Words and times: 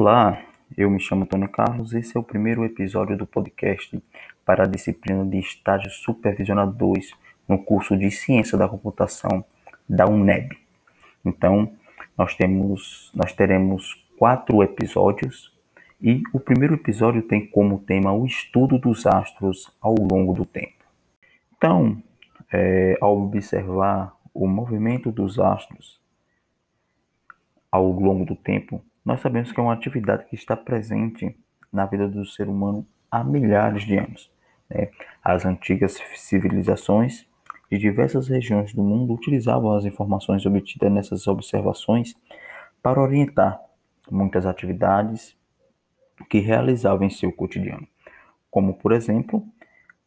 Olá, 0.00 0.40
eu 0.76 0.88
me 0.88 1.00
chamo 1.00 1.24
Antônio 1.24 1.48
Carlos. 1.48 1.92
Esse 1.92 2.16
é 2.16 2.20
o 2.20 2.22
primeiro 2.22 2.64
episódio 2.64 3.16
do 3.16 3.26
podcast 3.26 4.00
para 4.44 4.62
a 4.62 4.66
disciplina 4.68 5.26
de 5.26 5.40
estágio 5.40 5.90
supervisionado 5.90 6.70
2 6.70 7.10
no 7.48 7.58
curso 7.58 7.96
de 7.96 8.08
Ciência 8.08 8.56
da 8.56 8.68
Computação 8.68 9.44
da 9.88 10.06
UNEB. 10.06 10.56
Então, 11.24 11.72
nós 12.16 12.36
temos, 12.36 13.10
nós 13.12 13.32
teremos 13.32 14.06
quatro 14.16 14.62
episódios 14.62 15.52
e 16.00 16.22
o 16.32 16.38
primeiro 16.38 16.74
episódio 16.74 17.20
tem 17.20 17.44
como 17.44 17.80
tema 17.80 18.12
o 18.12 18.24
estudo 18.24 18.78
dos 18.78 19.04
astros 19.04 19.68
ao 19.80 19.96
longo 19.96 20.32
do 20.32 20.44
tempo. 20.44 20.84
Então, 21.56 22.00
é, 22.52 22.96
ao 23.00 23.20
observar 23.20 24.14
o 24.32 24.46
movimento 24.46 25.10
dos 25.10 25.40
astros 25.40 26.00
ao 27.68 27.90
longo 27.90 28.24
do 28.24 28.36
tempo, 28.36 28.80
nós 29.08 29.20
sabemos 29.20 29.50
que 29.50 29.58
é 29.58 29.62
uma 29.62 29.72
atividade 29.72 30.26
que 30.26 30.34
está 30.34 30.54
presente 30.54 31.34
na 31.72 31.86
vida 31.86 32.06
do 32.06 32.26
ser 32.26 32.46
humano 32.46 32.86
há 33.10 33.24
milhares 33.24 33.86
de 33.86 33.96
anos. 33.96 34.30
Né? 34.68 34.90
As 35.24 35.46
antigas 35.46 35.98
civilizações 36.14 37.26
de 37.72 37.78
diversas 37.78 38.28
regiões 38.28 38.74
do 38.74 38.82
mundo 38.82 39.14
utilizavam 39.14 39.72
as 39.72 39.86
informações 39.86 40.44
obtidas 40.44 40.92
nessas 40.92 41.26
observações 41.26 42.14
para 42.82 43.00
orientar 43.00 43.58
muitas 44.10 44.44
atividades 44.44 45.34
que 46.28 46.40
realizavam 46.40 47.06
em 47.06 47.10
seu 47.10 47.32
cotidiano, 47.32 47.88
como, 48.50 48.74
por 48.74 48.92
exemplo, 48.92 49.42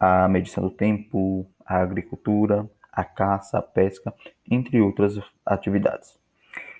a 0.00 0.26
medição 0.26 0.64
do 0.64 0.70
tempo, 0.70 1.46
a 1.66 1.82
agricultura, 1.82 2.66
a 2.90 3.04
caça, 3.04 3.58
a 3.58 3.62
pesca, 3.62 4.14
entre 4.50 4.80
outras 4.80 5.20
atividades. 5.44 6.18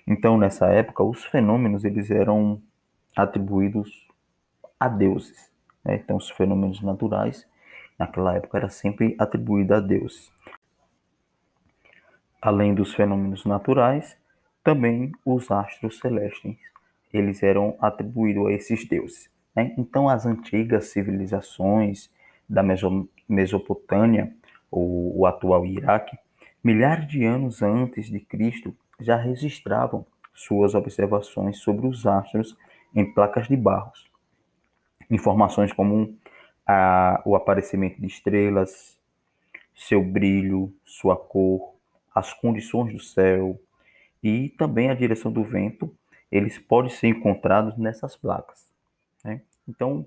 Então, 0.07 0.37
nessa 0.37 0.67
época, 0.67 1.03
os 1.03 1.25
fenômenos 1.25 1.83
eles 1.83 2.09
eram 2.09 2.61
atribuídos 3.13 4.07
a 4.79 4.87
deuses. 4.87 5.51
Né? 5.83 5.95
Então, 5.95 6.15
os 6.15 6.29
fenômenos 6.29 6.81
naturais, 6.81 7.45
naquela 7.99 8.35
época, 8.35 8.57
era 8.57 8.69
sempre 8.69 9.15
atribuído 9.19 9.73
a 9.73 9.81
deuses. 9.81 10.31
Além 12.41 12.73
dos 12.73 12.93
fenômenos 12.93 13.43
naturais, 13.43 14.17
também 14.63 15.11
os 15.25 15.51
astros 15.51 15.99
celestes, 15.99 16.57
eles 17.13 17.43
eram 17.43 17.75
atribuídos 17.81 18.47
a 18.47 18.51
esses 18.53 18.87
deuses. 18.87 19.29
Né? 19.53 19.73
Então, 19.77 20.07
as 20.07 20.25
antigas 20.25 20.85
civilizações 20.85 22.09
da 22.47 22.63
Mesopotâmia, 23.27 24.31
ou 24.71 25.17
o 25.19 25.25
atual 25.25 25.65
Iraque, 25.65 26.17
milhares 26.63 27.07
de 27.07 27.25
anos 27.25 27.61
antes 27.61 28.07
de 28.07 28.19
Cristo, 28.19 28.75
já 28.99 29.15
registravam 29.15 30.05
suas 30.33 30.75
observações 30.75 31.59
sobre 31.59 31.87
os 31.87 32.05
astros 32.05 32.55
em 32.95 33.05
placas 33.13 33.47
de 33.47 33.55
barros. 33.55 34.09
Informações 35.09 35.71
como 35.71 36.17
a, 36.65 37.21
o 37.25 37.35
aparecimento 37.35 37.99
de 37.99 38.07
estrelas, 38.07 38.97
seu 39.75 40.03
brilho, 40.03 40.73
sua 40.83 41.15
cor, 41.15 41.73
as 42.13 42.33
condições 42.33 42.93
do 42.93 42.99
céu 42.99 43.59
e 44.23 44.49
também 44.49 44.89
a 44.89 44.95
direção 44.95 45.31
do 45.31 45.43
vento, 45.43 45.95
eles 46.31 46.57
podem 46.57 46.89
ser 46.89 47.07
encontrados 47.07 47.77
nessas 47.77 48.15
placas. 48.15 48.67
Né? 49.23 49.41
Então, 49.67 50.05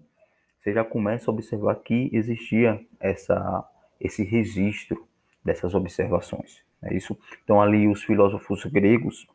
você 0.58 0.72
já 0.72 0.84
começa 0.84 1.30
a 1.30 1.34
observar 1.34 1.77
que 1.77 2.11
existia 2.12 2.84
essa, 2.98 3.66
esse 3.98 4.22
registro 4.22 5.08
dessas 5.42 5.74
observações. 5.74 6.62
É 6.83 6.95
isso. 6.95 7.19
Então 7.45 7.61
ali 7.61 7.86
os 7.89 8.03
filósofos 8.03 8.64
gregos 8.64 9.27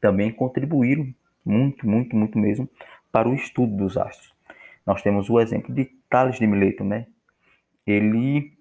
também 0.00 0.32
contribuíram 0.32 1.14
muito, 1.44 1.86
muito, 1.86 2.16
muito 2.16 2.38
mesmo 2.38 2.68
para 3.12 3.28
o 3.28 3.34
estudo 3.34 3.76
dos 3.76 3.96
astros. 3.96 4.32
Nós 4.86 5.02
temos 5.02 5.30
o 5.30 5.40
exemplo 5.40 5.74
de 5.74 5.86
Tales 6.08 6.38
de 6.38 6.46
Mileto, 6.46 6.84
né? 6.84 7.06
Ele 7.86 8.52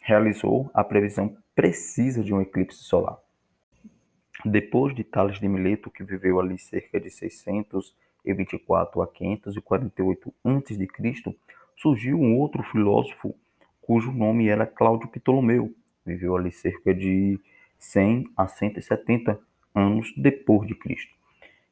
realizou 0.00 0.70
a 0.74 0.84
previsão 0.84 1.36
precisa 1.54 2.22
de 2.22 2.34
um 2.34 2.40
eclipse 2.40 2.82
solar. 2.82 3.18
Depois 4.44 4.94
de 4.94 5.04
Tales 5.04 5.38
de 5.38 5.48
Mileto, 5.48 5.90
que 5.90 6.04
viveu 6.04 6.38
ali 6.38 6.58
cerca 6.58 7.00
de 7.00 7.08
624 7.10 9.00
a 9.00 9.06
548 9.06 10.34
a.C., 10.44 11.36
surgiu 11.76 12.20
um 12.20 12.38
outro 12.38 12.62
filósofo 12.64 13.34
cujo 13.80 14.12
nome 14.12 14.48
era 14.48 14.66
Cláudio 14.66 15.08
Ptolomeu, 15.08 15.74
viveu 16.04 16.36
ali 16.36 16.52
cerca 16.52 16.94
de 16.94 17.38
100 17.78 18.30
a 18.36 18.46
170 18.46 19.38
anos 19.74 20.12
depois 20.16 20.66
de 20.66 20.74
Cristo. 20.74 21.12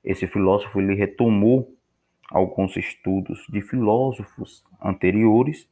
Esse 0.04 0.26
filósofo 0.26 0.80
ele 0.80 0.94
retomou 0.94 1.76
alguns 2.28 2.76
estudos 2.76 3.46
de 3.48 3.60
filósofos 3.60 4.64
anteriores, 4.82 5.68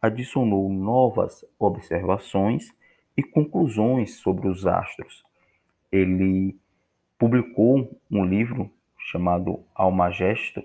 adicionou 0.00 0.68
novas 0.68 1.44
observações 1.58 2.72
e 3.16 3.22
conclusões 3.22 4.16
sobre 4.16 4.48
os 4.48 4.66
astros. 4.66 5.24
Ele 5.90 6.56
publicou 7.18 8.00
um 8.10 8.24
livro 8.24 8.70
chamado 8.98 9.64
Almagesto 9.74 10.62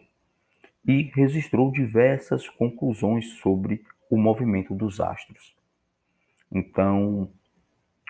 e 0.88 1.04
registrou 1.14 1.72
diversas 1.72 2.48
conclusões 2.48 3.34
sobre 3.40 3.84
o 4.09 4.18
movimento 4.18 4.74
dos 4.74 5.00
astros. 5.00 5.56
Então, 6.52 7.30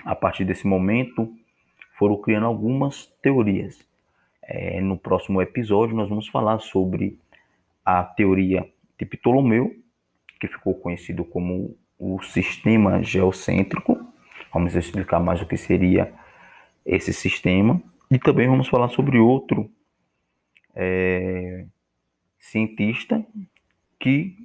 a 0.05 0.15
partir 0.15 0.45
desse 0.45 0.65
momento, 0.65 1.33
foram 1.97 2.17
criando 2.17 2.45
algumas 2.45 3.05
teorias. 3.21 3.85
É, 4.41 4.81
no 4.81 4.97
próximo 4.97 5.41
episódio, 5.41 5.95
nós 5.95 6.09
vamos 6.09 6.27
falar 6.27 6.59
sobre 6.59 7.19
a 7.85 8.03
teoria 8.03 8.67
de 8.97 9.05
Ptolomeu, 9.05 9.75
que 10.39 10.47
ficou 10.47 10.73
conhecido 10.73 11.23
como 11.25 11.77
o 11.97 12.21
sistema 12.21 13.03
geocêntrico. 13.03 13.99
Vamos 14.53 14.75
explicar 14.75 15.19
mais 15.19 15.41
o 15.41 15.45
que 15.45 15.57
seria 15.57 16.13
esse 16.85 17.13
sistema. 17.13 17.81
E 18.09 18.17
também 18.17 18.47
vamos 18.47 18.67
falar 18.67 18.89
sobre 18.89 19.19
outro 19.19 19.69
é, 20.73 21.65
cientista 22.39 23.23
que 23.99 24.35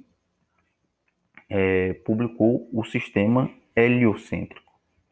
é, 1.49 1.93
publicou 2.05 2.69
o 2.71 2.83
sistema 2.83 3.49
heliocêntrico. 3.75 4.64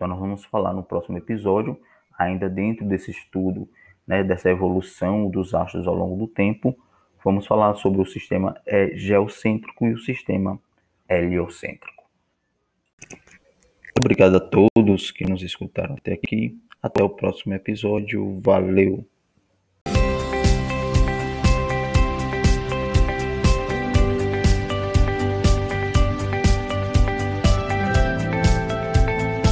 Então, 0.03 0.09
nós 0.09 0.19
vamos 0.19 0.43
falar 0.43 0.73
no 0.73 0.83
próximo 0.83 1.17
episódio, 1.17 1.79
ainda 2.19 2.49
dentro 2.49 2.85
desse 2.85 3.09
estudo, 3.09 3.69
né, 4.05 4.21
dessa 4.21 4.49
evolução 4.49 5.29
dos 5.29 5.53
astros 5.53 5.87
ao 5.87 5.95
longo 5.95 6.17
do 6.17 6.27
tempo, 6.27 6.77
vamos 7.23 7.47
falar 7.47 7.73
sobre 7.75 8.01
o 8.01 8.05
sistema 8.05 8.53
é, 8.65 8.91
geocêntrico 8.97 9.87
e 9.87 9.93
o 9.93 9.97
sistema 9.97 10.59
heliocêntrico. 11.07 12.03
Obrigado 13.97 14.35
a 14.35 14.41
todos 14.41 15.09
que 15.09 15.23
nos 15.23 15.41
escutaram 15.41 15.95
até 15.95 16.11
aqui. 16.11 16.59
Até 16.81 17.01
o 17.01 17.07
próximo 17.07 17.53
episódio. 17.53 18.41
Valeu! 18.41 19.12